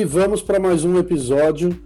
[0.00, 1.78] e vamos para mais um episódio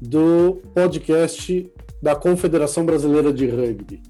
[0.00, 4.00] do podcast da Confederação Brasileira de Rugby.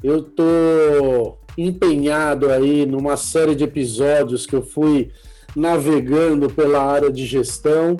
[0.00, 5.10] Eu estou empenhado aí numa série de episódios que eu fui
[5.56, 7.96] navegando pela área de gestão.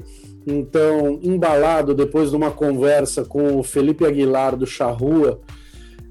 [0.47, 5.41] Então, embalado depois de uma conversa com o Felipe Aguilar do Charrua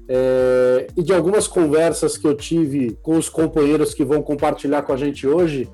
[0.06, 4.92] é, e de algumas conversas que eu tive com os companheiros que vão compartilhar com
[4.92, 5.66] a gente hoje,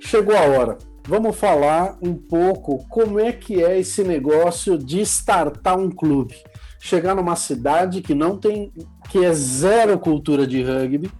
[0.00, 5.78] chegou a hora vamos falar um pouco como é que é esse negócio de startar
[5.78, 6.34] um clube.
[6.80, 8.72] Chegar numa cidade que não tem,
[9.10, 11.10] que é zero cultura de rugby,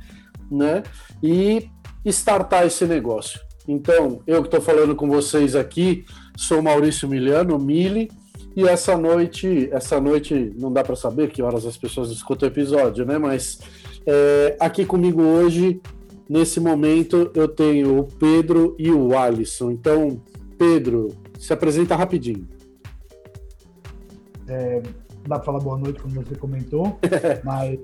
[0.50, 0.82] né?
[1.22, 1.70] E
[2.04, 3.40] startar esse negócio.
[3.66, 6.04] Então, eu que estou falando com vocês aqui,
[6.36, 8.10] sou Maurício Miliano, Mili,
[8.54, 12.52] e essa noite, essa noite não dá para saber que horas as pessoas escutam o
[12.52, 13.18] episódio, né?
[13.18, 13.58] Mas
[14.06, 15.80] é, aqui comigo hoje
[16.28, 19.70] Nesse momento eu tenho o Pedro e o Alisson.
[19.70, 20.20] Então,
[20.58, 22.48] Pedro, se apresenta rapidinho.
[24.48, 24.82] É,
[25.26, 26.98] dá para falar boa noite, como você comentou,
[27.44, 27.78] mas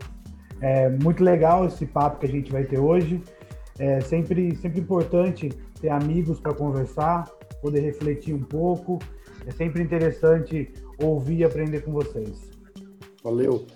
[0.60, 3.22] é muito legal esse papo que a gente vai ter hoje.
[3.78, 7.24] É sempre, sempre importante ter amigos para conversar,
[7.62, 8.98] poder refletir um pouco.
[9.46, 12.50] É sempre interessante ouvir e aprender com vocês.
[13.22, 13.66] Valeu.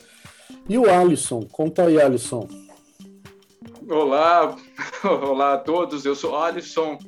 [0.69, 1.43] E o Alisson?
[1.51, 2.47] Conta aí, Alisson.
[3.89, 4.57] Olá,
[5.05, 6.05] olá a todos.
[6.05, 6.99] Eu sou Alisson.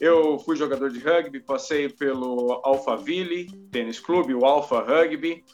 [0.00, 5.44] Eu fui jogador de rugby, passei pelo Alphaville Tênis Clube, o Alpha Rugby,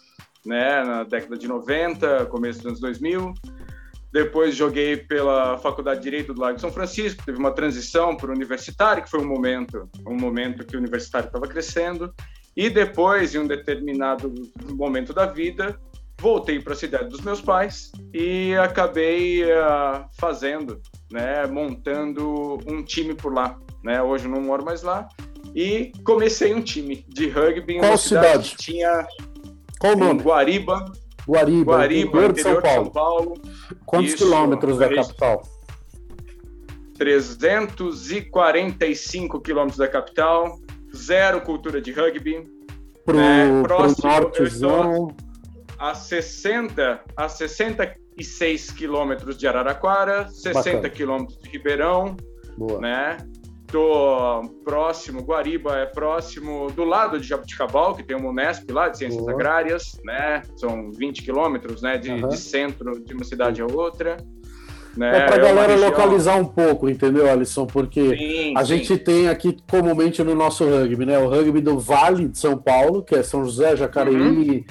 [0.46, 3.34] né, na década de 90, começo dos anos 2000.
[4.10, 8.30] Depois joguei pela Faculdade de Direito do Lago de São Francisco, teve uma transição para
[8.30, 12.14] o universitário, que foi um momento, um momento que o universitário estava crescendo.
[12.56, 14.32] E depois, em um determinado
[14.74, 15.78] momento da vida,
[16.20, 20.80] voltei para a cidade dos meus pais e acabei uh, fazendo,
[21.10, 23.56] né, montando um time por lá.
[23.84, 24.02] Né?
[24.02, 25.08] Hoje eu não moro mais lá
[25.54, 28.48] e comecei um time de rugby Qual cidade?
[28.48, 28.56] cidade?
[28.56, 29.06] tinha
[29.78, 30.20] Qual nome?
[30.20, 30.84] Guariba.
[31.26, 32.84] Guariba, Guariba interior, de São Paulo.
[32.84, 33.34] São Paulo.
[33.86, 35.42] Quantos Isso, quilômetros da capital?
[36.96, 40.58] 345 quilômetros da capital,
[40.96, 42.44] zero cultura de rugby.
[43.04, 43.62] Pro, né?
[43.62, 45.14] Próximo, pro nortezão
[45.78, 52.16] a 60 a 66 quilômetros de Araraquara, 60 quilômetros de Ribeirão,
[52.56, 52.80] Boa.
[52.80, 53.16] né?
[53.70, 58.98] Tô próximo, Guariba é próximo, do lado de Jabuticabal, que tem uma Unesp lá, de
[58.98, 59.34] Ciências Boa.
[59.34, 60.42] Agrárias, né?
[60.56, 61.98] São 20 quilômetros, né?
[61.98, 62.28] De, uhum.
[62.28, 64.16] de, centro de uma cidade a outra.
[64.96, 65.18] Né?
[65.18, 65.90] É para a galera região...
[65.90, 67.66] localizar um pouco, entendeu, Alisson?
[67.66, 68.78] Porque sim, a sim.
[68.78, 71.18] gente tem aqui comumente no nosso rugby, né?
[71.18, 74.64] O rugby do Vale de São Paulo, que é São José, Jacareí, uhum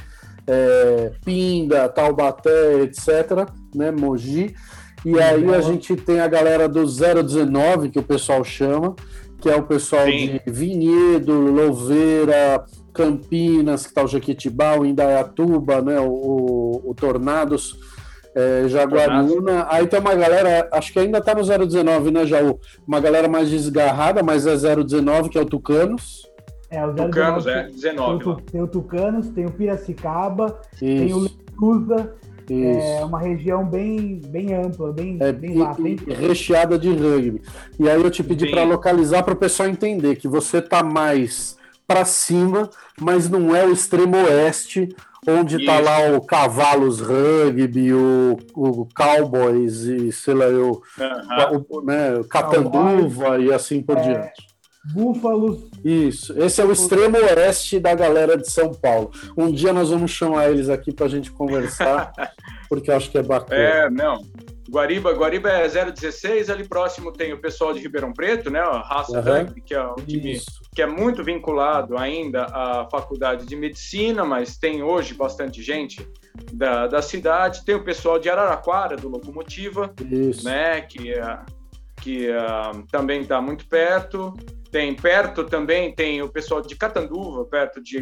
[0.48, 4.56] é, Pinda, Taubaté, etc., né, Mogi.
[5.06, 8.96] E aí a gente tem a galera do 019, que o pessoal chama,
[9.40, 10.40] que é o pessoal Sim.
[10.46, 17.78] de Vinhedo, Louveira, Campinas, que está o Jequitibá, o Indaiatuba, né, o, o Tornados,
[18.36, 19.68] é, Jaguaruna.
[19.70, 22.60] Aí tem uma galera, acho que ainda está no 019, né, Jaú?
[22.88, 26.27] Uma galera mais desgarrada, mas é 019, que é o Tucanos.
[26.70, 28.24] É, o Tucanos, 19, é, 19.
[28.24, 30.80] Tem o, tem o, Tucanos, tem o Piracicaba, Isso.
[30.80, 32.16] tem o Letusa.
[32.50, 35.82] É uma região bem, bem ampla, bem, é, bem vasta.
[35.82, 37.42] E, recheada de rugby.
[37.78, 41.58] E aí eu te pedi para localizar para o pessoal entender que você tá mais
[41.86, 44.88] para cima, mas não é o extremo oeste,
[45.28, 51.66] onde está lá o Cavalos Rugby, o, o Cowboys e sei lá, eu, uh -huh.
[51.70, 54.57] o, né, Catanduva e assim por é, diante.
[54.94, 55.70] Búfalos.
[55.84, 56.38] Isso.
[56.42, 59.12] Esse é o extremo oeste da galera de São Paulo.
[59.38, 62.12] Um dia nós vamos chamar eles aqui para a gente conversar,
[62.70, 63.62] porque eu acho que é bacana.
[63.62, 64.22] É, não.
[64.70, 68.60] Guariba, Guariba é 016, ali próximo tem o pessoal de Ribeirão Preto, né?
[68.60, 69.54] A Raça uhum.
[69.66, 70.62] que é um time Isso.
[70.76, 76.06] que é muito vinculado ainda à faculdade de medicina, mas tem hoje bastante gente
[76.52, 77.64] da, da cidade.
[77.64, 80.44] Tem o pessoal de Araraquara, do Locomotiva, Isso.
[80.44, 80.82] né?
[80.82, 81.40] Que, é,
[82.02, 84.34] que uh, também está muito perto.
[84.78, 88.00] Tem perto também, tem o pessoal de Catanduva, perto de,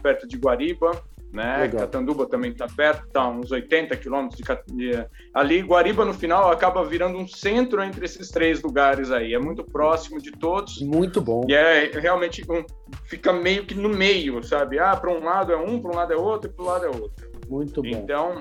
[0.00, 0.92] perto de Guariba,
[1.32, 1.62] né?
[1.62, 1.80] Legal.
[1.80, 5.04] Catanduva também está perto, está uns 80 quilômetros de,
[5.34, 5.60] ali.
[5.62, 9.34] Guariba, no final, acaba virando um centro entre esses três lugares aí.
[9.34, 10.80] É muito próximo de todos.
[10.80, 11.44] Muito bom.
[11.48, 12.64] E é realmente um,
[13.06, 14.78] fica meio que no meio, sabe?
[14.78, 16.84] Ah, para um lado é um, para um lado é outro, e para o lado
[16.84, 17.32] é outro.
[17.48, 17.88] Muito bom.
[17.88, 18.40] Então,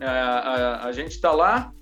[0.00, 1.72] a, a, a gente está lá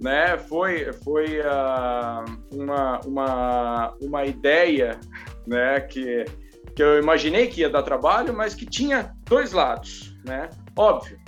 [0.00, 0.36] né?
[0.38, 4.98] Foi, foi uh, uma, uma, uma ideia,
[5.46, 5.80] né?
[5.80, 6.24] Que,
[6.74, 10.50] que eu imaginei que ia dar trabalho, mas que tinha dois lados, né?
[10.76, 11.18] Óbvio,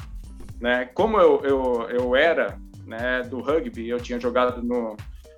[0.60, 0.86] né?
[0.94, 4.96] Como eu, eu, eu era né, do rugby, eu tinha jogado no,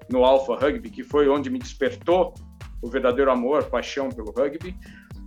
[0.08, 2.34] no Alpha Rugby, que foi onde me despertou
[2.82, 4.76] o verdadeiro amor, paixão pelo rugby,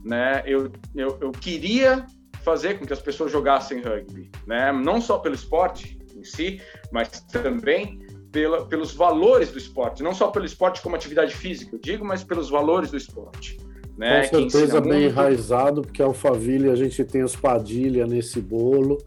[0.03, 0.41] né?
[0.45, 2.06] Eu, eu, eu queria
[2.41, 4.71] fazer com que as pessoas jogassem rugby, né?
[4.71, 6.61] Não só pelo esporte em si,
[6.91, 7.99] mas também
[8.31, 12.23] pela, pelos valores do esporte, não só pelo esporte como atividade física, eu digo, mas
[12.23, 13.59] pelos valores do esporte.
[13.95, 14.27] Né?
[14.27, 15.05] Com certeza bem muito...
[15.11, 18.97] enraizado, porque a Alphaville a gente tem os Padilha nesse bolo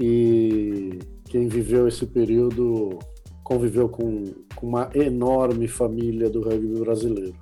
[0.00, 2.98] e quem viveu esse período
[3.44, 7.34] conviveu com, com uma enorme família do rugby brasileiro.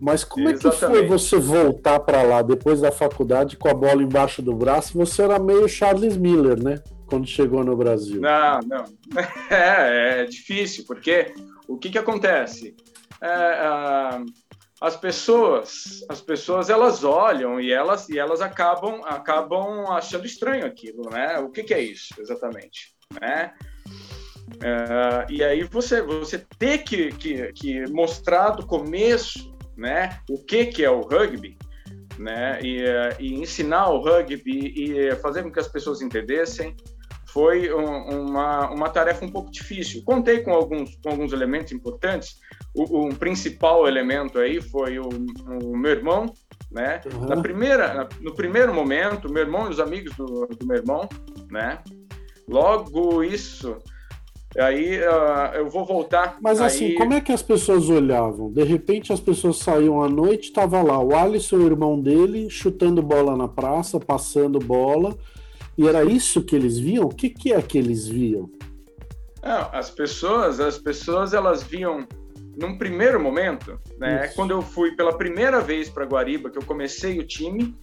[0.00, 0.84] Mas como Exatamente.
[0.84, 4.54] é que foi você voltar para lá depois da faculdade com a bola embaixo do
[4.54, 4.96] braço?
[4.96, 6.80] Você era meio Charles Miller, né?
[7.10, 8.20] Quando chegou no Brasil.
[8.20, 8.84] Não, não.
[9.50, 11.34] É, é difícil, porque
[11.66, 12.76] o que, que acontece?
[13.20, 14.20] É,
[14.80, 21.10] as pessoas, as pessoas elas olham e elas e elas acabam acabam achando estranho aquilo,
[21.10, 21.38] né?
[21.40, 23.52] O que, que é isso exatamente, né?
[24.62, 30.20] É, e aí você você ter que, que, que mostrar do começo, né?
[30.30, 31.58] O que que é o rugby,
[32.18, 32.60] né?
[32.62, 32.84] E,
[33.18, 36.74] e ensinar o rugby e fazer com que as pessoas entendessem
[37.32, 40.02] foi um, uma, uma tarefa um pouco difícil.
[40.04, 42.38] Contei com alguns, com alguns elementos importantes.
[42.74, 45.08] O, o principal elemento aí foi o,
[45.62, 46.26] o meu irmão,
[46.70, 47.00] né?
[47.12, 47.26] Uhum.
[47.26, 51.08] Na primeira, no primeiro momento, meu irmão e os amigos do, do meu irmão,
[51.50, 51.78] né?
[52.48, 53.76] Logo isso,
[54.58, 56.38] aí uh, eu vou voltar.
[56.40, 56.94] Mas assim, aí...
[56.94, 58.52] como é que as pessoas olhavam?
[58.52, 63.00] De repente as pessoas saíam à noite, estava lá o Alisson, o irmão dele, chutando
[63.02, 65.16] bola na praça, passando bola
[65.80, 67.06] e era isso que eles viam?
[67.06, 68.50] O que, que é que eles viam?
[69.42, 72.06] Não, as pessoas, as pessoas elas viam
[72.54, 74.26] num primeiro momento, né?
[74.26, 74.34] Isso.
[74.34, 77.74] Quando eu fui pela primeira vez para Guariba, que eu comecei o time,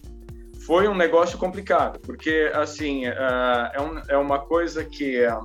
[0.64, 5.42] foi um negócio complicado, porque assim uh, é, um, é, uma coisa que uh,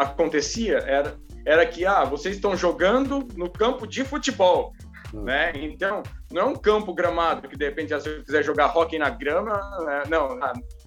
[0.00, 1.16] acontecia era
[1.46, 4.74] era que ah vocês estão jogando no campo de futebol
[5.22, 5.52] né?
[5.54, 9.10] Então, não é um campo gramado que de repente se você quiser jogar hockey na
[9.10, 9.52] grama,
[9.84, 10.02] né?
[10.08, 10.38] não,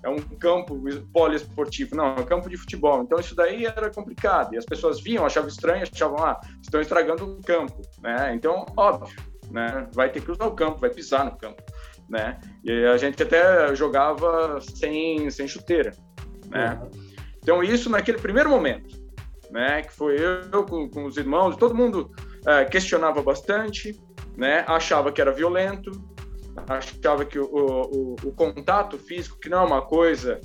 [0.07, 0.81] é um campo
[1.11, 3.03] poliesportivo, não, é um campo de futebol.
[3.03, 7.25] Então isso daí era complicado e as pessoas viam, achavam estranho, achavam, ah, estão estragando
[7.25, 8.33] o campo, né?
[8.33, 9.13] Então, óbvio,
[9.51, 9.87] né?
[9.93, 11.61] Vai ter que usar o campo, vai pisar no campo,
[12.09, 12.39] né?
[12.63, 15.91] E a gente até jogava sem, sem chuteira,
[16.47, 16.79] né?
[16.81, 16.91] Uhum.
[17.43, 18.95] Então isso naquele primeiro momento,
[19.51, 19.81] né?
[19.81, 22.11] Que foi eu com, com os irmãos, todo mundo
[22.45, 23.99] é, questionava bastante,
[24.37, 24.63] né?
[24.69, 25.91] Achava que era violento,
[26.67, 30.39] achava que o, o, o contato físico, que não é uma coisa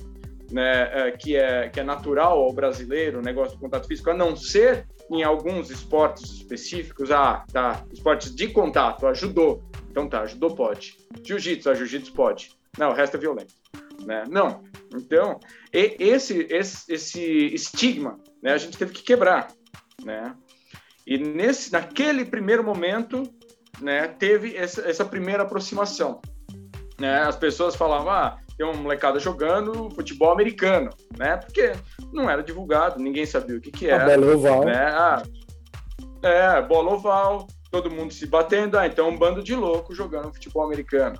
[0.51, 4.13] né, é, que, é, que é natural ao brasileiro, o negócio do contato físico, a
[4.13, 7.11] não ser em alguns esportes específicos.
[7.11, 9.63] Ah, tá, esportes de contato, ajudou.
[9.89, 10.97] Então tá, ajudou pode.
[11.23, 12.51] Jiu-jitsu, a jiu-jitsu pode.
[12.77, 13.53] Não, o resto é violento.
[14.05, 14.23] Né?
[14.29, 14.63] Não.
[14.95, 15.39] Então,
[15.71, 17.21] esse, esse, esse
[17.53, 19.51] estigma né, a gente teve que quebrar.
[20.03, 20.35] Né?
[21.05, 23.23] E nesse, naquele primeiro momento,
[23.81, 26.21] né, teve essa, essa primeira aproximação.
[26.99, 27.21] Né?
[27.23, 31.37] As pessoas falavam, ah, tem uma molecada jogando futebol americano, né?
[31.37, 31.73] Porque
[32.11, 34.13] não era divulgado, ninguém sabia o que, que era.
[34.13, 34.65] A bola oval.
[34.65, 34.85] Né?
[34.87, 35.23] Ah,
[36.21, 40.63] é, bola oval, todo mundo se batendo, ah, então um bando de louco jogando futebol
[40.63, 41.19] americano.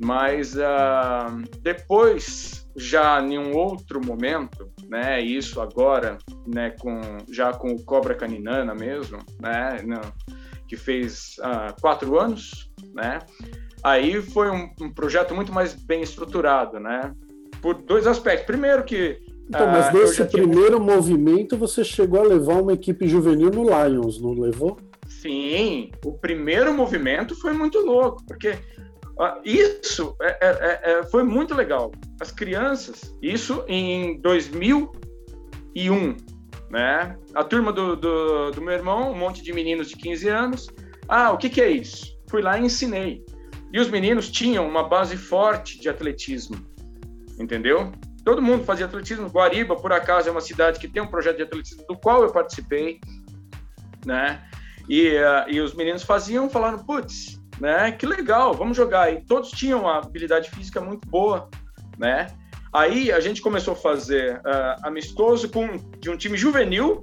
[0.00, 7.68] Mas uh, depois, já em um outro momento, né, isso agora, né, com, já com
[7.68, 10.00] o Cobra Caninana mesmo, né, não,
[10.72, 13.18] que fez uh, quatro anos, né?
[13.82, 17.12] Aí foi um, um, projeto muito mais bem estruturado, né?
[17.60, 18.46] Por dois aspectos.
[18.46, 20.96] Primeiro que então, mas uh, nesse primeiro tinha...
[20.96, 24.78] movimento você chegou a levar uma equipe juvenil no Lions, não levou?
[25.06, 31.22] Sim, o primeiro movimento foi muito louco, porque uh, isso é, é, é, é, foi
[31.22, 31.92] muito legal.
[32.18, 36.16] As crianças, isso em 2001,
[36.72, 37.18] né?
[37.34, 40.68] A turma do, do, do, meu irmão, um monte de meninos de 15 anos.
[41.06, 42.18] Ah, o que, que é isso?
[42.28, 43.22] Fui lá e ensinei.
[43.70, 46.56] E os meninos tinham uma base forte de atletismo,
[47.38, 47.92] entendeu?
[48.24, 49.28] Todo mundo fazia atletismo.
[49.28, 52.32] Guariba, por acaso, é uma cidade que tem um projeto de atletismo do qual eu
[52.32, 52.98] participei,
[54.06, 54.42] né?
[54.88, 57.92] E, uh, e os meninos faziam, falando, putz, né?
[57.92, 59.12] Que legal, vamos jogar.
[59.12, 61.50] E todos tinham uma habilidade física muito boa,
[61.98, 62.28] né?
[62.72, 67.00] Aí a gente começou a fazer uh, amistoso com de um time juvenil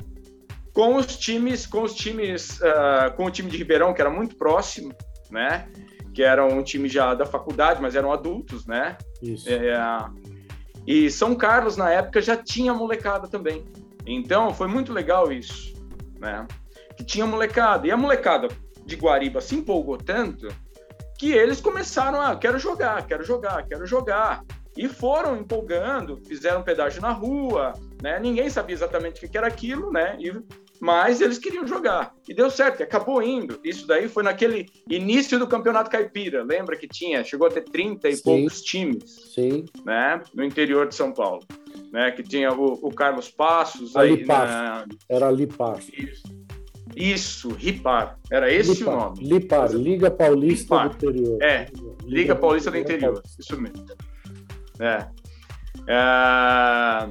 [0.73, 4.35] com os times, com os times, uh, com o time de Ribeirão que era muito
[4.35, 4.93] próximo,
[5.29, 5.67] né?
[6.13, 8.97] Que era um time já da faculdade, mas eram adultos, né?
[9.21, 9.47] Isso.
[9.49, 9.77] É,
[10.87, 13.65] e São Carlos na época já tinha molecada também.
[14.05, 15.73] Então foi muito legal isso,
[16.19, 16.47] né?
[16.97, 18.47] Que tinha molecada e a molecada
[18.85, 20.47] de Guariba se empolgou tanto
[21.19, 24.43] que eles começaram a quero jogar, quero jogar, quero jogar.
[24.79, 28.17] E foram empolgando, fizeram pedágio na rua, né?
[28.17, 30.17] Ninguém sabia exatamente o que era aquilo, né?
[30.21, 30.33] E
[30.79, 32.13] mas eles queriam jogar.
[32.29, 33.59] E deu certo, e acabou indo.
[33.61, 36.41] Isso daí foi naquele início do Campeonato Caipira.
[36.41, 38.23] Lembra que tinha, chegou a ter 30 e Sim.
[38.23, 39.65] poucos times Sim.
[39.83, 41.43] Né, no interior de São Paulo.
[41.91, 43.93] Né, que tinha o, o Carlos Passos.
[43.97, 44.85] Ali aí, na...
[45.09, 45.89] Era ali Passos.
[45.89, 46.23] Isso.
[46.95, 48.17] Isso, Ripar.
[48.31, 49.23] Era esse Lipar, o nome.
[49.25, 50.89] Lipar, Liga Paulista Lipar.
[50.89, 51.43] do Interior.
[51.43, 53.13] É, Liga, Liga Paulista do Interior.
[53.15, 53.41] Paulista.
[53.41, 53.85] Isso mesmo.
[54.79, 55.07] É.
[55.87, 57.09] é.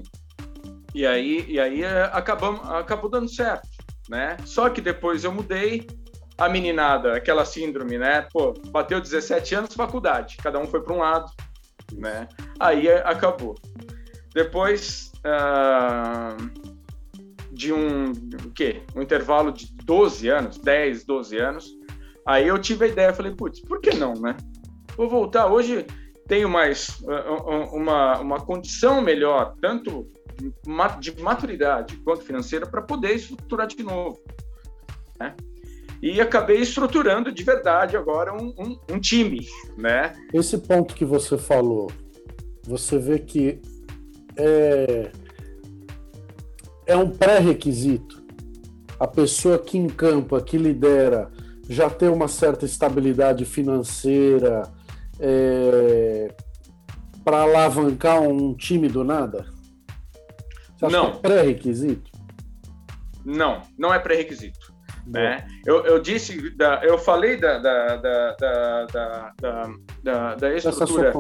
[0.95, 3.69] E aí, e aí é, acabamos, acabou dando certo,
[4.09, 4.37] né?
[4.45, 5.87] Só que depois eu mudei,
[6.39, 8.23] a meninada, aquela síndrome, né?
[8.33, 11.31] Pô, bateu 17 anos, faculdade, cada um foi para um lado,
[11.93, 12.29] né?
[12.61, 13.57] Aí é, acabou.
[14.33, 16.37] Depois uh,
[17.51, 18.13] de um,
[18.45, 18.83] o quê?
[18.95, 21.77] Um intervalo de 12 anos, 10, 12 anos,
[22.25, 24.37] aí eu tive a ideia, falei, putz, por que não, né?
[24.97, 25.85] Vou voltar, hoje
[26.29, 30.07] tenho mais uh, uma, uma condição melhor, tanto
[31.01, 34.21] de maturidade quanto financeira para poder estruturar de novo.
[35.19, 35.35] Né?
[36.01, 39.45] E acabei estruturando de verdade agora um, um, um, time,
[39.77, 40.15] né?
[40.33, 41.91] Esse ponto que você falou,
[42.63, 43.61] você vê que
[44.37, 45.11] é,
[46.87, 48.23] é um pré-requisito.
[49.01, 51.33] A pessoa que encampa, que lidera,
[51.69, 54.71] já tem uma certa estabilidade financeira
[55.21, 56.35] é,
[57.25, 59.47] para alavancar um time do nada?
[60.81, 61.09] Não.
[61.09, 62.11] é pré-requisito?
[63.25, 64.73] Não, não é pré-requisito.
[65.07, 65.47] Né?
[65.65, 68.87] Eu, eu disse, da, eu falei da, da, da, da,
[69.41, 69.73] da,
[70.03, 71.13] da, da estrutura.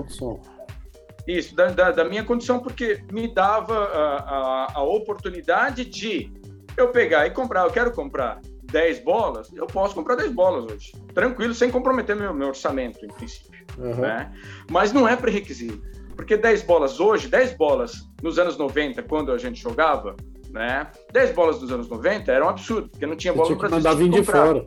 [1.26, 6.32] Isso, da, da, da, minha condição, porque me dava a, a, a, oportunidade de
[6.76, 7.64] eu pegar e comprar.
[7.64, 10.92] Eu quero comprar 10 bolas, eu posso comprar 10 bolas hoje.
[11.14, 13.57] Tranquilo, sem comprometer meu, meu orçamento, em princípio.
[13.78, 13.96] Uhum.
[13.96, 14.32] Né?
[14.70, 15.82] Mas não é pré-requisito.
[16.16, 20.16] Porque 10 bolas hoje, 10 bolas nos anos 90, quando a gente jogava,
[20.50, 20.90] né?
[21.12, 23.76] 10 bolas dos anos 90 era um absurdo, porque não tinha bola Brasil.
[23.76, 24.66] Mandar vir de fora.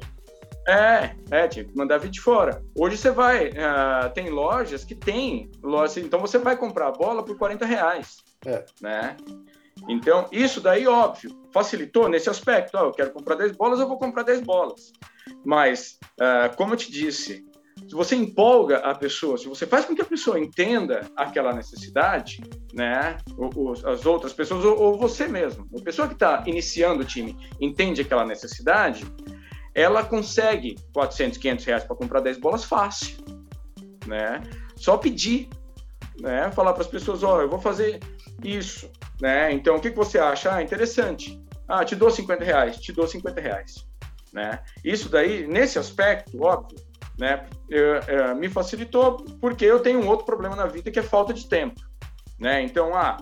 [0.67, 2.63] É, é, tinha que mandar vir de fora.
[2.77, 7.23] Hoje você vai, uh, tem lojas que tem lojas, então você vai comprar a bola
[7.23, 8.17] por 40 reais.
[8.45, 8.63] É.
[8.79, 9.17] Né?
[9.89, 12.77] Então, isso daí, óbvio, facilitou nesse aspecto.
[12.77, 14.91] Oh, eu quero comprar 10 bolas, eu vou comprar 10 bolas.
[15.43, 17.43] Mas, uh, como eu te disse,
[17.91, 22.41] se você empolga a pessoa, se você faz com que a pessoa entenda aquela necessidade,
[22.73, 23.17] né,
[23.85, 27.99] as outras pessoas, ou, ou, você mesmo, a pessoa que está iniciando o time entende
[27.99, 29.05] aquela necessidade,
[29.75, 33.17] ela consegue 400, 500 reais para comprar 10 bolas fácil,
[34.07, 34.41] né?
[34.77, 35.49] Só pedir,
[36.21, 36.49] né?
[36.51, 37.99] Falar para as pessoas, ó, oh, eu vou fazer
[38.41, 39.51] isso, né?
[39.51, 40.55] Então, o que, que você acha?
[40.55, 41.43] Ah, interessante.
[41.67, 43.85] Ah, te dou 50 reais, te dou 50 reais,
[44.31, 44.61] né?
[44.81, 46.79] Isso daí, nesse aspecto, óbvio,
[47.21, 47.45] né?
[47.69, 51.31] Eu, é, me facilitou porque eu tenho um outro problema na vida que é falta
[51.31, 51.79] de tempo,
[52.39, 52.63] né?
[52.63, 53.17] Então, ah,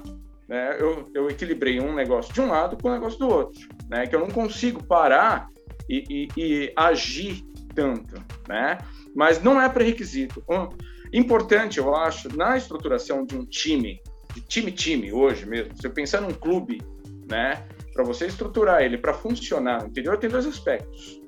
[0.47, 3.59] né, eu, eu equilibrei um negócio de um lado com o um negócio do outro,
[3.89, 4.07] né?
[4.07, 5.49] Que eu não consigo parar
[5.89, 7.43] e, e, e agir
[7.75, 8.15] tanto,
[8.47, 8.77] né?
[9.13, 10.41] Mas não é pré-requisito.
[10.49, 10.69] Um,
[11.11, 14.01] importante, eu acho, na estruturação de um time,
[14.33, 16.81] de time-time hoje mesmo, se eu pensar num clube,
[17.29, 17.67] né?
[17.93, 21.19] Para você estruturar ele para funcionar no interior, tem dois aspectos.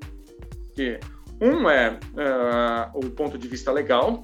[0.74, 1.02] Que
[1.42, 4.24] um é uh, o ponto de vista legal,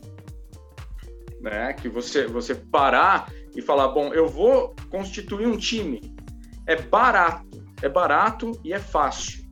[1.41, 1.74] né?
[1.74, 6.15] Que você, você parar e falar, bom, eu vou constituir um time.
[6.67, 9.43] É barato, é barato e é fácil,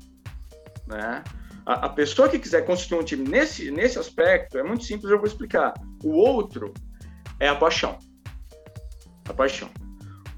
[0.88, 1.24] né?
[1.66, 5.18] A, a pessoa que quiser constituir um time nesse, nesse aspecto é muito simples, eu
[5.18, 5.74] vou explicar.
[6.04, 6.72] O outro
[7.40, 7.98] é a paixão.
[9.28, 9.70] A paixão.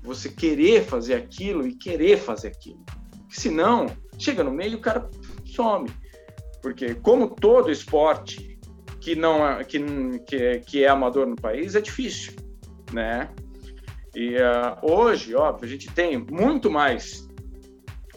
[0.02, 2.86] Você querer fazer aquilo e querer fazer aquilo.
[3.30, 5.10] Senão, chega no meio e o cara
[5.46, 5.90] some.
[6.62, 8.58] Porque, como todo esporte
[9.00, 9.80] que não é, que,
[10.26, 12.34] que, que é amador no país, é difícil,
[12.92, 13.30] né?
[14.14, 17.28] E uh, hoje, óbvio, a gente tem muito mais,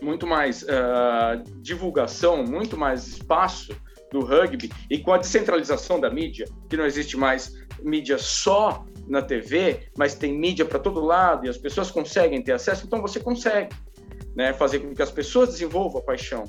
[0.00, 3.72] muito mais uh, divulgação, muito mais espaço
[4.10, 9.22] do rugby e com a descentralização da mídia, que não existe mais mídia só na
[9.22, 13.20] TV, mas tem mídia para todo lado e as pessoas conseguem ter acesso, então você
[13.20, 13.74] consegue
[14.34, 16.44] né, fazer com que as pessoas desenvolvam a paixão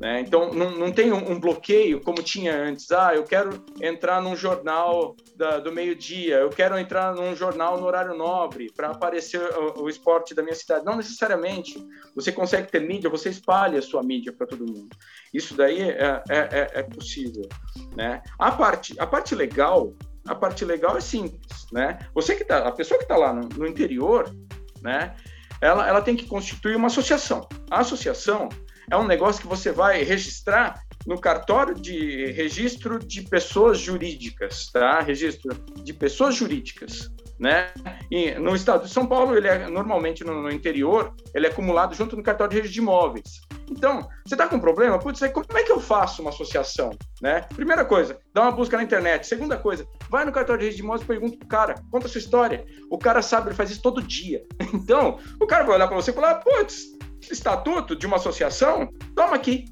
[0.00, 0.22] né?
[0.22, 2.90] Então, não, não tem um, bloqueio como tinha antes.
[2.90, 7.86] Ah, eu quero entrar num jornal da, do meio-dia, eu quero entrar num jornal no
[7.86, 10.86] horário nobre para aparecer o, o, esporte da minha cidade.
[10.86, 11.86] Não necessariamente.
[12.16, 14.88] Você consegue ter mídia, você espalha a sua mídia para todo mundo.
[15.34, 17.46] Isso daí é, é, é, é possível.
[17.94, 18.22] Né?
[18.38, 19.92] A, parte, a parte legal,
[20.26, 21.66] a parte legal é simples.
[21.70, 21.98] Né?
[22.14, 24.34] Você que tá, a pessoa que está lá no, no interior,
[24.80, 25.14] né?
[25.60, 27.46] Ela, ela tem que constituir uma associação.
[27.70, 28.48] A associação
[28.90, 35.00] é um negócio que você vai registrar no cartório de registro de pessoas jurídicas, tá?
[35.00, 37.70] Registro de pessoas jurídicas, né?
[38.10, 41.94] E no estado de São Paulo, ele é normalmente no, no interior, ele é acumulado
[41.94, 43.40] junto no cartório de registro de imóveis.
[43.70, 44.98] Então, você está com um problema?
[44.98, 46.90] Putz, como é que eu faço uma associação?
[47.22, 47.42] Né?
[47.54, 49.26] Primeira coisa, dá uma busca na internet.
[49.26, 52.10] Segunda coisa, vai no cartório de registro de imóveis e pergunta pro cara, conta a
[52.10, 52.66] sua história.
[52.90, 54.42] O cara sabe, ele faz isso todo dia.
[54.90, 58.88] Então, o cara vai olhar para você e falar, putz, estatuto de uma associação?
[59.14, 59.66] Toma aqui.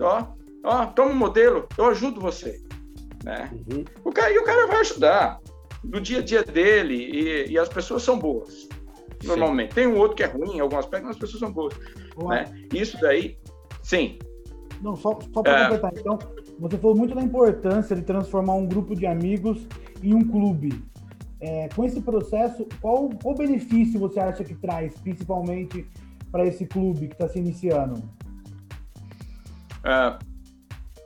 [0.00, 0.26] Ó,
[0.64, 2.60] ó, toma um modelo, eu ajudo você.
[3.24, 3.50] Né?
[3.52, 3.84] Uhum.
[4.04, 5.38] O cara, e o cara vai ajudar
[5.84, 8.68] no dia a dia dele, e, e as pessoas são boas.
[9.24, 9.70] Normalmente.
[9.70, 9.74] Sim.
[9.74, 11.74] Tem um outro que é ruim em algum aspecto, mas as pessoas são boas.
[12.28, 12.44] Né?
[12.72, 13.38] Isso daí,
[13.82, 14.18] sim.
[14.80, 15.62] Não, só, só para é...
[15.64, 16.18] completar, então,
[16.58, 19.66] você falou muito da importância de transformar um grupo de amigos
[20.02, 20.82] em um clube.
[21.42, 25.86] É, com esse processo, qual, qual benefício você acha que traz, principalmente
[26.30, 28.02] para esse clube que está se iniciando?
[29.84, 30.18] É,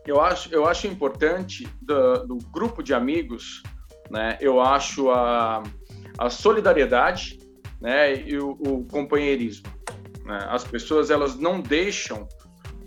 [0.07, 3.63] eu, acho, eu acho importante do, do, grupo de amigos,
[4.11, 5.63] né, eu acho a,
[6.19, 7.39] a solidariedade
[7.81, 9.73] né, e o, o companheirismo.
[10.25, 10.39] Né?
[10.49, 12.29] As pessoas elas não deixam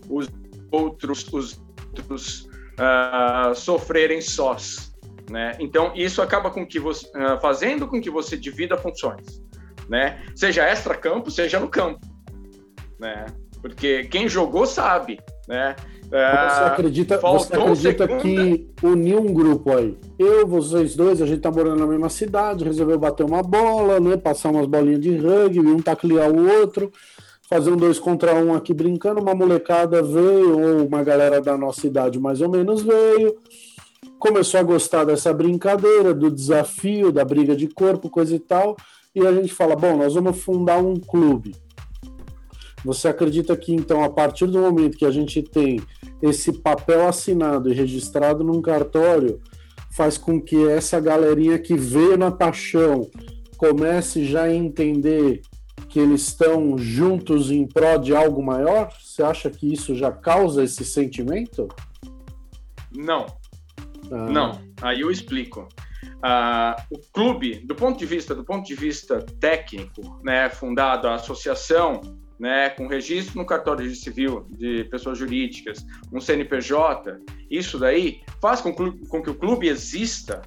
[0.10, 0.28] os
[0.72, 4.96] outros, os outros uh, sofrerem sós.
[5.30, 5.54] Né?
[5.60, 9.44] Então, isso acaba com que você, uh, fazendo com que você divida funções,
[9.90, 10.24] né?
[10.36, 12.17] seja extra-campo, seja no campo.
[13.00, 13.26] Né?
[13.62, 15.76] Porque quem jogou sabe, né?
[16.10, 19.98] É, você acredita, você acredita que unir um grupo aí?
[20.18, 24.16] Eu, vocês dois, a gente tá morando na mesma cidade, resolveu bater uma bola, né?
[24.16, 26.92] Passar umas bolinhas de rugby, um taclear o outro,
[27.50, 31.86] fazer um dois contra um aqui brincando, uma molecada veio, ou uma galera da nossa
[31.86, 33.36] idade mais ou menos veio,
[34.18, 38.78] começou a gostar dessa brincadeira, do desafio, da briga de corpo, coisa e tal,
[39.14, 41.54] e a gente fala, bom, nós vamos fundar um clube
[42.84, 45.82] você acredita que, então, a partir do momento que a gente tem
[46.22, 49.42] esse papel assinado e registrado num cartório,
[49.92, 53.10] faz com que essa galerinha que veio na paixão
[53.58, 55.42] comece já a entender
[55.90, 58.92] que eles estão juntos em prol de algo maior?
[59.02, 61.68] Você acha que isso já causa esse sentimento?
[62.96, 63.26] Não.
[64.12, 64.30] Ah.
[64.30, 64.62] Não.
[64.82, 65.68] Aí eu explico.
[66.18, 71.16] Uh, o clube, do ponto de vista do ponto de vista técnico, né, fundado a
[71.16, 72.02] associação
[72.40, 77.20] né, com registro no cartório civil de pessoas jurídicas, um CNPJ,
[77.50, 80.42] isso daí faz com, com que o clube exista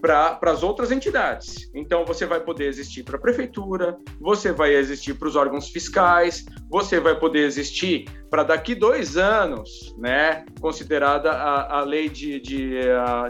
[0.00, 1.70] para as outras entidades.
[1.74, 6.44] Então, você vai poder existir para a prefeitura, você vai existir para os órgãos fiscais,
[6.70, 12.80] você vai poder existir para daqui dois anos, né, considerada a, a lei de, de,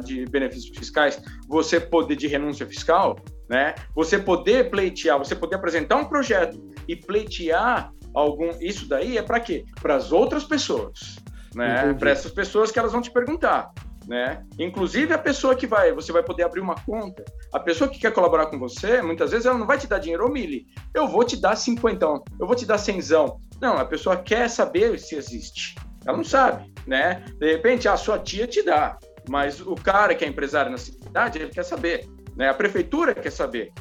[0.04, 3.16] de benefícios fiscais, você poder de renúncia fiscal,
[3.48, 8.50] né, você poder pleitear, você poder apresentar um projeto e pleitear algum.
[8.60, 9.64] Isso daí é para quê?
[9.80, 11.16] Para as outras pessoas,
[11.54, 11.94] né?
[11.94, 13.70] Para essas pessoas que elas vão te perguntar.
[14.06, 14.44] Né?
[14.56, 17.24] Inclusive a pessoa que vai, você vai poder abrir uma conta.
[17.52, 20.26] A pessoa que quer colaborar com você, muitas vezes ela não vai te dar dinheiro,
[20.26, 23.40] ô Mili, eu vou te dar cinquentão, eu vou te dar cenzão.
[23.60, 25.74] Não, a pessoa quer saber se existe.
[26.06, 27.24] Ela não sabe, né?
[27.38, 28.96] De repente a sua tia te dá,
[29.28, 32.48] mas o cara que é empresário na cidade, ele quer saber, né?
[32.48, 33.72] A prefeitura quer saber,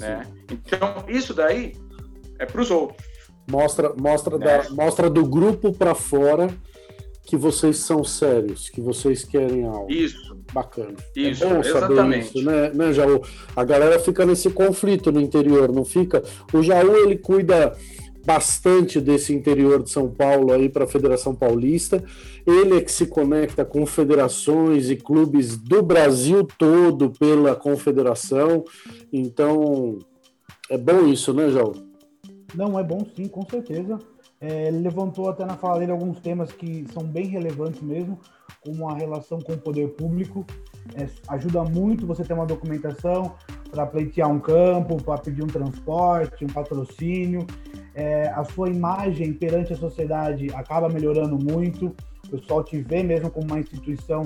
[0.00, 0.22] né?
[0.50, 1.72] Então isso daí
[2.38, 3.02] é para os outros.
[3.50, 4.38] Mostra, mostra, é.
[4.38, 6.48] da, mostra do grupo para fora
[7.28, 9.92] que vocês são sérios, que vocês querem algo.
[9.92, 10.36] Isso.
[10.50, 10.94] Bacana.
[11.14, 12.38] É Isso, é bom saber exatamente.
[12.38, 13.20] isso, né, né, Jaú?
[13.54, 16.22] A galera fica nesse conflito no interior, não fica?
[16.54, 17.76] O Jaú, ele cuida
[18.24, 22.02] bastante desse interior de São Paulo aí para a Federação Paulista.
[22.46, 28.64] Ele é que se conecta com federações e clubes do Brasil todo pela confederação.
[29.12, 29.98] Então,
[30.70, 31.87] é bom isso, né, Jaú?
[32.54, 33.98] Não, é bom sim, com certeza.
[34.40, 38.18] É, levantou até na fala dele alguns temas que são bem relevantes mesmo,
[38.64, 40.46] como a relação com o poder público.
[40.94, 43.34] É, ajuda muito você ter uma documentação
[43.70, 47.46] para pleitear um campo, para pedir um transporte, um patrocínio.
[47.94, 51.94] É, a sua imagem perante a sociedade acaba melhorando muito.
[52.26, 54.22] O pessoal te vê mesmo como uma instituição,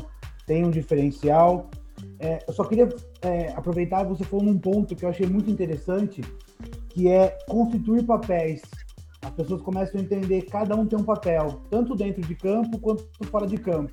[0.46, 1.70] tem um diferencial.
[2.18, 2.88] É, eu só queria
[3.22, 6.20] é, aproveitar, você falou num ponto que eu achei muito interessante,
[6.92, 8.62] que é constituir papéis.
[9.22, 12.78] As pessoas começam a entender que cada um tem um papel, tanto dentro de campo
[12.78, 13.92] quanto fora de campo.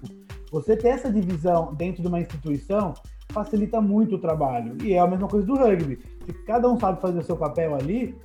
[0.52, 2.94] Você ter essa divisão dentro de uma instituição
[3.32, 4.76] facilita muito o trabalho.
[4.84, 6.00] E é a mesma coisa do rugby.
[6.26, 8.16] Se cada um sabe fazer o seu papel ali,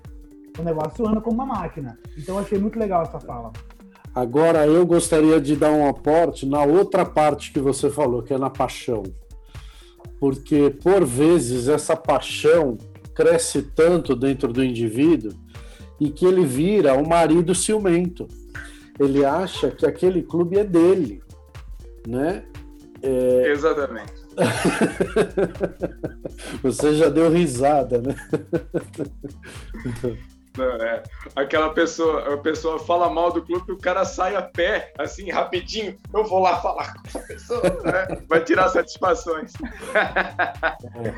[0.59, 1.99] o negócio anda como uma máquina.
[2.17, 3.53] Então achei muito legal essa fala.
[4.15, 8.39] Agora eu gostaria de dar um aporte na outra parte que você falou, que é
[8.39, 9.03] na paixão.
[10.19, 12.79] Porque por vezes essa paixão
[13.15, 15.33] cresce tanto dentro do indivíduo
[16.01, 18.27] e que ele vira um marido ciumento.
[18.99, 21.23] Ele acha que aquele clube é dele,
[22.07, 22.45] né?
[23.03, 23.53] É...
[23.53, 24.25] Exatamente.
[26.63, 28.17] Você já deu risada, né?
[30.57, 31.03] É,
[31.35, 35.97] aquela pessoa, a pessoa fala mal do clube, o cara sai a pé, assim, rapidinho.
[36.13, 38.23] Eu vou lá falar com essa pessoa, né?
[38.29, 39.53] vai tirar satisfações.
[39.95, 41.15] É.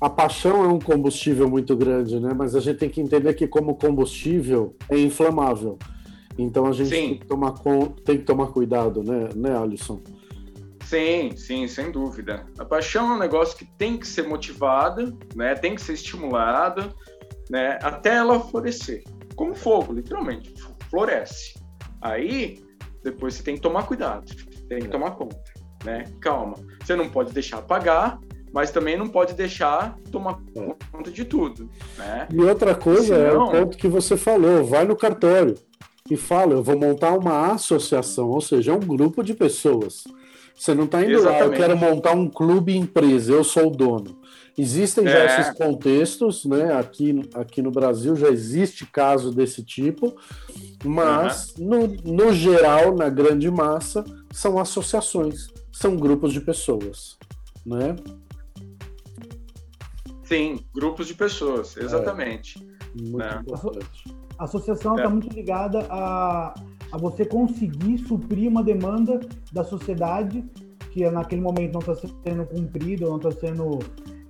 [0.00, 2.32] A paixão é um combustível muito grande, né?
[2.34, 5.78] Mas a gente tem que entender que como combustível é inflamável.
[6.38, 7.54] Então a gente tem que, tomar,
[8.04, 10.00] tem que tomar cuidado, né, né, Alisson?
[10.90, 12.46] Sim, sim, sem dúvida.
[12.58, 15.54] A paixão é um negócio que tem que ser motivada, né?
[15.54, 16.92] Tem que ser estimulada,
[17.50, 17.78] né?
[17.82, 19.02] Até ela florescer.
[19.34, 20.54] Como fogo, literalmente,
[20.88, 21.54] floresce.
[22.00, 22.62] Aí,
[23.02, 24.24] depois você tem que tomar cuidado,
[24.68, 24.90] tem que é.
[24.90, 25.52] tomar conta,
[25.84, 26.04] né?
[26.20, 26.54] Calma.
[26.82, 28.18] Você não pode deixar apagar,
[28.52, 30.74] mas também não pode deixar tomar é.
[30.92, 32.28] conta de tudo, né?
[32.32, 33.22] E outra coisa Senão...
[33.22, 35.56] é o ponto que você falou, vai no cartório
[36.10, 40.04] e fala, eu vou montar uma associação, ou seja, é um grupo de pessoas.
[40.54, 41.40] Você não está indo Exatamente.
[41.40, 44.19] lá, eu quero montar um clube empresa, eu sou o dono.
[44.56, 45.26] Existem já é.
[45.26, 46.74] esses contextos, né?
[46.74, 50.16] Aqui, aqui no Brasil já existe caso desse tipo,
[50.84, 51.88] mas uhum.
[52.04, 57.18] no, no geral, na grande massa, são associações, são grupos de pessoas,
[57.64, 57.96] né?
[60.24, 62.58] Sim, grupos de pessoas, exatamente.
[62.58, 63.40] É, muito né?
[63.40, 64.04] importante.
[64.38, 65.08] A associação está é.
[65.08, 66.54] muito ligada a,
[66.92, 69.20] a você conseguir suprir uma demanda
[69.52, 70.44] da sociedade
[70.92, 73.78] que naquele momento não está sendo cumprida, não está sendo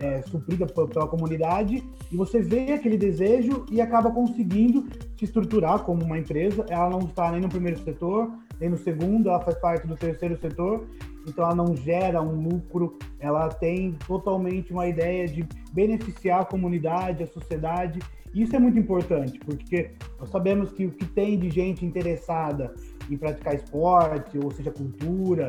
[0.01, 4.87] é, suprida pela comunidade, e você vê aquele desejo e acaba conseguindo
[5.17, 6.65] se estruturar como uma empresa.
[6.69, 10.39] Ela não está nem no primeiro setor, nem no segundo, ela faz parte do terceiro
[10.39, 10.87] setor,
[11.27, 17.23] então ela não gera um lucro, ela tem totalmente uma ideia de beneficiar a comunidade,
[17.23, 18.01] a sociedade.
[18.35, 22.75] Isso é muito importante, porque nós sabemos que o que tem de gente interessada
[23.11, 25.49] em praticar esporte, ou seja, cultura,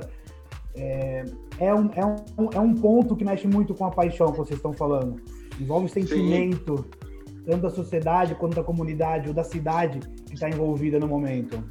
[0.75, 1.25] é,
[1.59, 4.57] é, um, é, um, é um ponto que mexe muito com a paixão que vocês
[4.57, 5.21] estão falando.
[5.59, 7.43] Envolve sentimento, Sim.
[7.45, 11.63] tanto da sociedade quanto da comunidade ou da cidade que está envolvida no momento.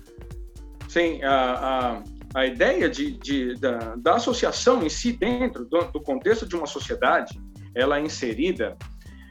[0.88, 2.02] Sim, a,
[2.34, 6.56] a, a ideia de, de da, da, associação em si, dentro do, do contexto de
[6.56, 7.40] uma sociedade,
[7.74, 8.76] ela é inserida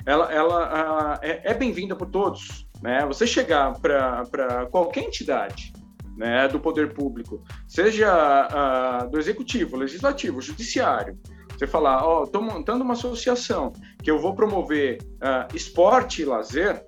[0.05, 2.67] ela, ela é, é bem-vinda por todos.
[2.81, 3.05] Né?
[3.05, 5.73] Você chegar para qualquer entidade
[6.19, 11.17] né, do poder público, seja do executivo, legislativo, judiciário,
[11.57, 13.71] você falar, ó, oh, estou montando uma associação
[14.03, 16.85] que eu vou promover uh, esporte e lazer,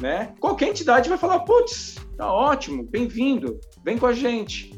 [0.00, 0.32] né?
[0.38, 4.72] Qualquer entidade vai falar, putz, tá ótimo, bem-vindo, vem com a gente,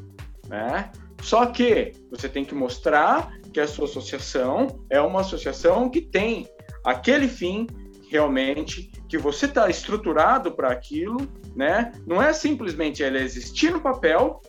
[0.48, 0.90] né?
[1.22, 6.46] Só que você tem que mostrar que a sua associação é uma associação que tem
[6.84, 7.66] aquele fim
[8.10, 11.92] realmente que você está estruturado para aquilo, né?
[12.06, 14.40] Não é simplesmente ela existir no papel,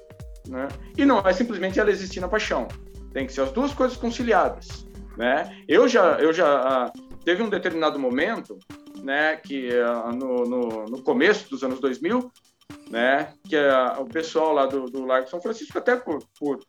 [0.48, 0.68] né?
[0.98, 2.68] E não é simplesmente ela existir na paixão.
[3.14, 4.86] Tem que ser as duas coisas conciliadas,
[5.18, 5.56] né?
[5.68, 8.60] Eu já, eu já uh, teve um determinado momento,
[9.02, 9.38] né?
[9.38, 12.32] Que uh, no, no, no, começo dos anos 2000,
[12.90, 13.34] né?
[13.48, 16.60] Que uh, o pessoal lá do, do Largo São Francisco até por, por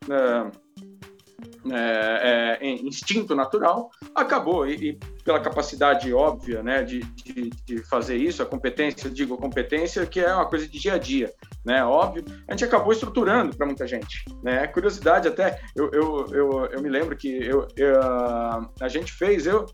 [1.69, 8.17] é, é, instinto natural, acabou, e, e, pela capacidade óbvia né, de, de, de, fazer
[8.17, 11.31] isso, a competência, digo competência, que é uma coisa de dia a dia,
[11.63, 14.25] né, óbvio, a gente acabou estruturando para muita gente.
[14.41, 14.65] Né?
[14.67, 19.65] Curiosidade até, eu, eu, eu, eu me lembro que eu, eu, a gente fez, eu,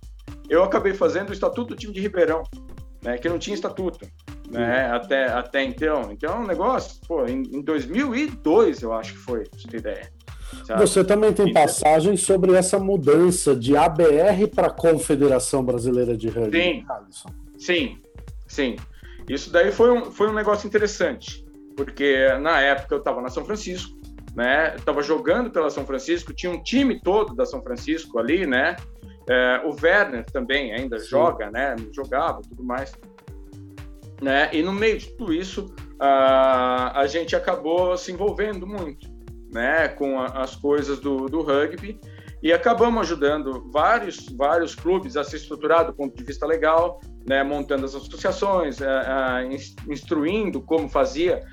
[0.50, 2.44] eu acabei fazendo o Estatuto do time de Ribeirão,
[3.02, 4.06] né, que não tinha estatuto.
[4.50, 6.10] Né, até, até então.
[6.10, 9.78] Então, é um negócio, pô, em, em 2002, eu acho que foi, pra você ter
[9.78, 10.17] ideia.
[10.66, 10.82] Sabe?
[10.82, 16.58] Você também tem passagens sobre essa mudança de ABR para a Confederação Brasileira de Rugby.
[16.58, 17.30] Sim, Alisson.
[17.58, 17.98] sim,
[18.48, 18.76] sim.
[19.30, 23.44] Isso daí foi um, foi um negócio interessante, porque na época eu estava na São
[23.44, 23.98] Francisco,
[24.36, 24.76] né?
[24.76, 28.78] Estava jogando pela São Francisco, tinha um time todo da São Francisco ali, né?
[29.30, 31.10] É, o Werner também ainda sim.
[31.10, 31.76] joga, né?
[31.94, 32.94] Jogava, tudo mais.
[34.22, 34.50] Né?
[34.54, 39.07] E no meio de tudo isso, a, a gente acabou se envolvendo muito
[39.52, 42.00] né, com a, as coisas do, do rugby.
[42.42, 47.44] E acabamos ajudando vários vários clubes a se estruturar do ponto de vista legal, né,
[47.44, 49.44] montando as associações, a, a,
[49.88, 51.44] instruindo como fazia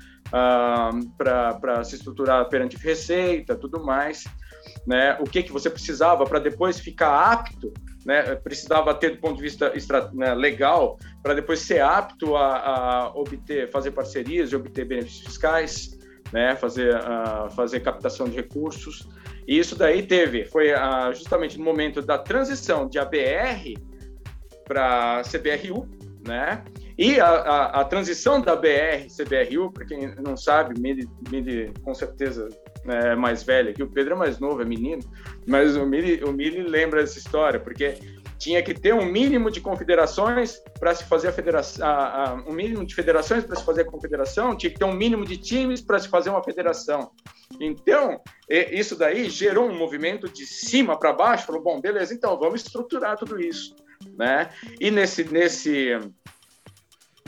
[1.17, 4.25] para se estruturar perante receita, tudo mais,
[4.85, 7.73] né, o que que você precisava para depois ficar apto,
[8.05, 9.71] né, precisava ter do ponto de vista
[10.13, 15.97] né, legal para depois ser apto a, a obter, fazer parcerias e obter benefícios fiscais
[16.35, 19.07] né, fazer, uh, fazer captação de recursos.
[19.47, 23.79] E isso daí teve, foi uh, justamente no momento da transição de ABR
[24.65, 25.87] para CBRU,
[26.27, 26.61] né?
[26.97, 31.93] E a, a, a, transição da BR CBRU, para quem não sabe, Mili, Mili com
[31.93, 32.49] certeza
[32.83, 35.01] né, é mais velho aqui, o Pedro é mais novo, é menino,
[35.45, 37.95] mas o Mili, o Mili lembra essa história, porque
[38.37, 41.85] tinha que ter um mínimo de confederações para se fazer a federação,
[42.47, 45.37] um mínimo de federações para se fazer a confederação, tinha que ter um mínimo de
[45.37, 47.11] times para se fazer uma federação.
[47.59, 48.19] Então,
[48.49, 53.17] isso daí gerou um movimento de cima para baixo, falou, bom, beleza, então vamos estruturar
[53.17, 53.75] tudo isso,
[54.17, 54.49] né?
[54.79, 55.97] E nesse nesse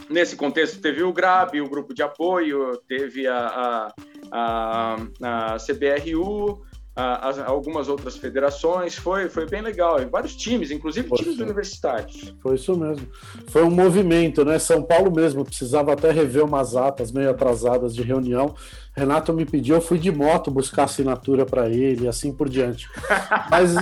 [0.10, 3.94] nesse contexto teve o GRAB, o grupo de apoio, teve a, a,
[4.32, 6.66] a, a CBRU,
[6.98, 10.02] a, algumas outras federações, foi, foi bem legal.
[10.02, 12.34] E vários times, inclusive foi, times universitários.
[12.42, 13.08] Foi isso mesmo.
[13.50, 14.58] Foi um movimento, né?
[14.58, 18.56] São Paulo mesmo precisava até rever umas atas meio atrasadas de reunião.
[18.96, 22.90] Renato me pediu, eu fui de moto buscar assinatura para ele, assim por diante.
[23.52, 23.76] Mas,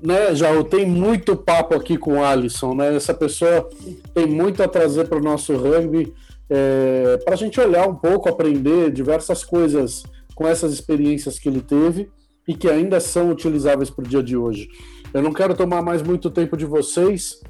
[0.00, 2.94] né, já tem muito papo aqui com o Alisson, né?
[2.94, 3.68] Essa pessoa
[4.14, 6.14] tem muito a trazer para o nosso rugby,
[6.48, 10.04] é, para a gente olhar um pouco, aprender diversas coisas
[10.36, 12.08] com essas experiências que ele teve
[12.46, 14.68] e que ainda são utilizáveis para o dia de hoje.
[15.12, 17.40] Eu não quero tomar mais muito tempo de vocês,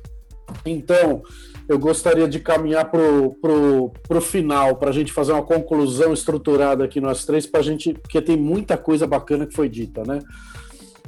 [0.64, 1.22] então
[1.68, 7.00] eu gostaria de caminhar para o final, para a gente fazer uma conclusão estruturada aqui
[7.00, 10.18] nós três, para gente, porque tem muita coisa bacana que foi dita, né?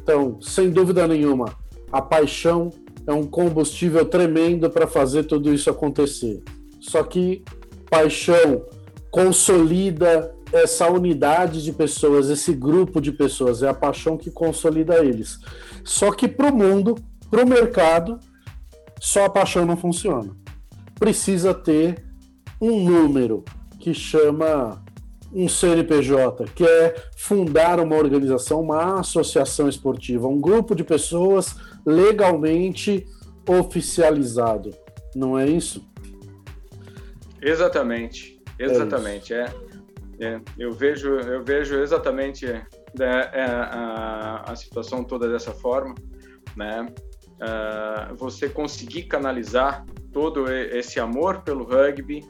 [0.03, 1.55] Então, sem dúvida nenhuma,
[1.93, 2.71] a paixão
[3.07, 6.43] é um combustível tremendo para fazer tudo isso acontecer.
[6.81, 7.43] Só que
[7.91, 8.65] paixão
[9.11, 15.39] consolida essa unidade de pessoas, esse grupo de pessoas, é a paixão que consolida eles.
[15.85, 16.97] Só que para o mundo,
[17.31, 18.19] para o mercado,
[19.01, 20.35] só a paixão não funciona.
[20.99, 22.05] Precisa ter
[22.61, 23.45] um número
[23.79, 24.83] que chama
[25.33, 33.07] um CNPJ, que é fundar uma organização, uma associação esportiva, um grupo de pessoas legalmente
[33.47, 34.75] oficializado.
[35.15, 35.85] Não é isso?
[37.41, 39.33] Exatamente, exatamente.
[39.35, 39.66] É, é
[40.59, 42.67] eu vejo, eu vejo exatamente é,
[43.01, 45.95] é, a, a, situação toda dessa forma,
[46.57, 46.87] né?
[47.37, 52.25] Uh, você conseguir canalizar todo esse amor pelo rugby,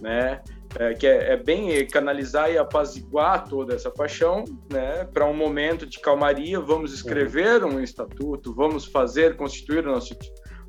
[0.00, 0.42] né?
[0.78, 5.04] É, que é, é, bem canalizar e apaziguar toda essa paixão, né?
[5.06, 10.14] Para um momento de calmaria, vamos escrever um estatuto, vamos fazer constituir o nosso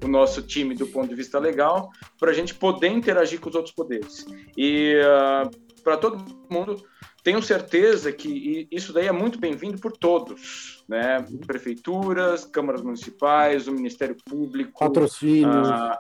[0.04, 3.56] o nosso time do ponto de vista legal, para a gente poder interagir com os
[3.56, 4.26] outros poderes.
[4.58, 5.50] E uh,
[5.84, 6.84] para todo mundo,
[7.24, 11.24] tenho certeza que isso daí é muito bem-vindo por todos, né?
[11.46, 16.00] Prefeituras, câmaras municipais, o Ministério Público, patrocínio, a,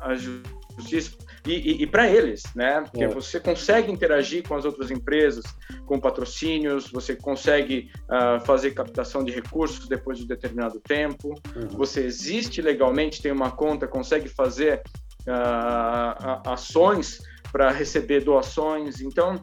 [0.00, 2.80] a justiça e, e, e para eles, né?
[2.80, 3.08] Porque é.
[3.08, 5.44] você consegue interagir com as outras empresas,
[5.84, 11.68] com patrocínios, você consegue uh, fazer captação de recursos depois de determinado tempo, uhum.
[11.68, 14.82] você existe legalmente, tem uma conta, consegue fazer
[15.28, 17.20] uh, ações
[17.54, 19.40] para receber doações, então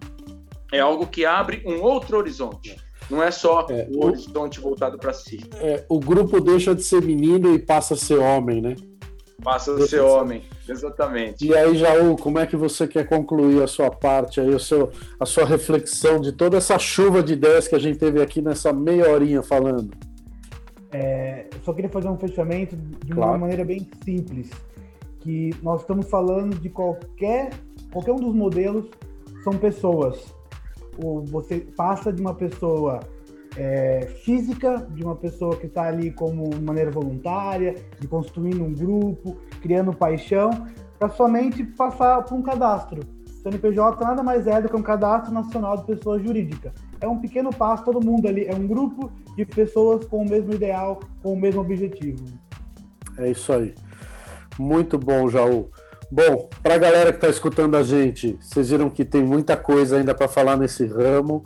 [0.69, 2.75] é algo que abre um outro horizonte.
[3.09, 5.39] Não é só é, o horizonte voltado para si.
[5.61, 8.75] É, o grupo deixa de ser menino e passa a ser homem, né?
[9.41, 11.47] Passa a ser homem, exatamente.
[11.47, 14.91] E aí, Jaú, como é que você quer concluir a sua parte, aí, o seu,
[15.17, 18.73] a sua reflexão de toda essa chuva de ideias que a gente teve aqui nessa
[18.73, 19.89] meia horinha falando?
[20.91, 23.31] É, só queria fazer um fechamento de claro.
[23.31, 24.49] uma maneira bem simples,
[25.21, 27.51] que nós estamos falando de qualquer,
[27.91, 28.89] qualquer um dos modelos
[29.43, 30.33] são pessoas.
[31.03, 32.99] O, você passa de uma pessoa
[33.57, 39.37] é, física de uma pessoa que está ali como maneira voluntária, de construindo um grupo,
[39.61, 43.01] criando paixão, para somente passar por um cadastro.
[43.41, 46.71] CNPJ nada mais é do que um cadastro nacional de pessoa jurídica.
[46.99, 50.53] É um pequeno passo, todo mundo ali, é um grupo de pessoas com o mesmo
[50.53, 52.23] ideal, com o mesmo objetivo.
[53.17, 53.73] É isso aí.
[54.59, 55.69] Muito bom, Jaú.
[56.11, 59.95] Bom, para a galera que está escutando a gente, vocês viram que tem muita coisa
[59.95, 61.45] ainda para falar nesse ramo.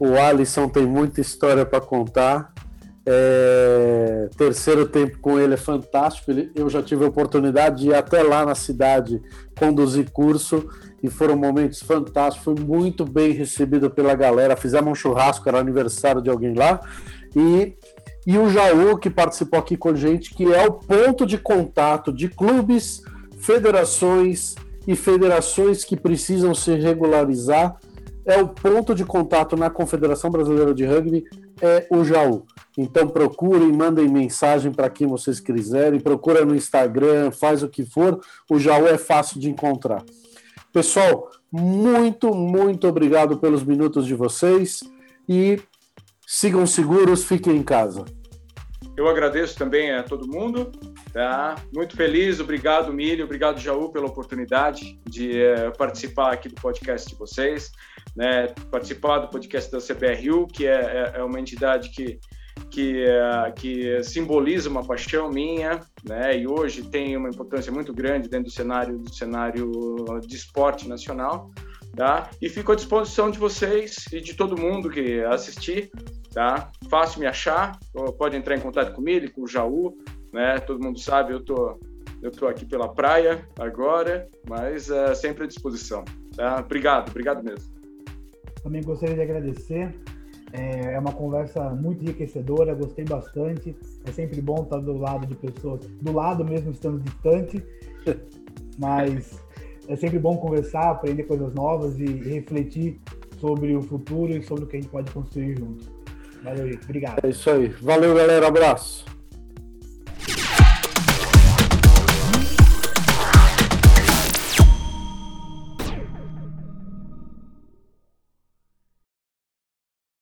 [0.00, 2.50] O Alisson tem muita história para contar.
[3.04, 6.32] É, terceiro tempo com ele é fantástico.
[6.54, 9.20] Eu já tive a oportunidade de ir até lá na cidade
[9.58, 10.66] conduzir curso
[11.02, 12.42] e foram momentos fantásticos.
[12.42, 14.56] Fui muito bem recebido pela galera.
[14.56, 16.80] Fizemos um churrasco, era aniversário de alguém lá.
[17.36, 17.76] E,
[18.26, 22.10] e o Jaú, que participou aqui com a gente, que é o ponto de contato
[22.10, 23.02] de clubes,
[23.36, 24.54] federações
[24.86, 27.76] e federações que precisam se regularizar
[28.24, 31.24] é o ponto de contato na Confederação Brasileira de Rugby,
[31.60, 32.44] é o Jaú.
[32.76, 38.20] Então procurem, mandem mensagem para quem vocês quiserem, procura no Instagram, faz o que for,
[38.50, 40.04] o Jaú é fácil de encontrar.
[40.72, 44.80] Pessoal, muito, muito obrigado pelos minutos de vocês
[45.28, 45.58] e
[46.26, 48.04] sigam seguros, fiquem em casa.
[48.96, 50.72] Eu agradeço também a todo mundo,
[51.12, 51.56] tá?
[51.74, 57.14] Muito feliz, obrigado Milho, obrigado Jaú pela oportunidade de é, participar aqui do podcast de
[57.14, 57.70] vocês
[58.16, 62.18] né, participar do podcast da CBRU, que é, é, é uma entidade que,
[62.70, 66.38] que, uh, que simboliza uma paixão minha, né?
[66.38, 69.70] E hoje tem uma importância muito grande dentro do cenário do cenário
[70.26, 71.50] de esporte nacional,
[71.96, 72.30] tá?
[72.40, 75.90] E fico à disposição de vocês e de todo mundo que assistir,
[76.32, 76.70] tá?
[76.90, 77.78] Fácil me achar,
[78.18, 79.96] pode entrar em contato comigo, com o Jaú,
[80.32, 80.58] né?
[80.60, 81.78] Todo mundo sabe, eu tô
[82.22, 86.04] eu tô aqui pela praia agora, mas uh, sempre à disposição,
[86.34, 86.60] tá?
[86.60, 87.74] Obrigado, obrigado mesmo.
[88.62, 89.94] Também gostaria de agradecer
[90.52, 93.76] é, é uma conversa muito enriquecedora, gostei bastante.
[94.06, 97.62] É sempre bom estar do lado de pessoas, do lado mesmo estando distante,
[98.78, 99.44] mas
[99.88, 103.00] é sempre bom conversar, aprender coisas novas e refletir
[103.40, 105.84] sobre o futuro e sobre o que a gente pode construir junto.
[106.42, 107.24] Valeu, Obrigado.
[107.24, 107.68] É isso aí.
[107.68, 108.46] Valeu, galera.
[108.46, 109.15] Abraço.